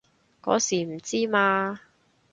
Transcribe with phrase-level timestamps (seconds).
[0.41, 1.79] 嗰時唔知嘛